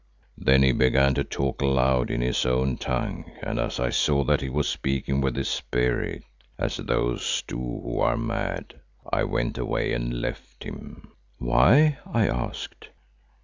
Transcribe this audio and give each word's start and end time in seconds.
Then 0.35 0.63
he 0.63 0.71
began 0.71 1.13
to 1.13 1.23
talk 1.23 1.61
aloud 1.61 2.09
in 2.09 2.21
his 2.21 2.43
own 2.43 2.77
tongue 2.77 3.31
and 3.43 3.59
as 3.59 3.79
I 3.79 3.91
saw 3.91 4.23
that 4.23 4.41
he 4.41 4.49
was 4.49 4.67
speaking 4.67 5.21
with 5.21 5.35
his 5.35 5.47
Spirit, 5.47 6.23
as 6.57 6.77
those 6.77 7.43
do 7.45 7.57
who 7.59 7.99
are 7.99 8.17
mad, 8.17 8.79
I 9.13 9.23
went 9.25 9.59
away 9.59 9.93
and 9.93 10.19
left 10.19 10.63
him." 10.63 11.11
"Why?" 11.37 11.99
I 12.11 12.27
asked. 12.27 12.89